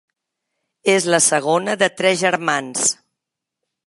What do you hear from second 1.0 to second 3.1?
la segona de tres germans.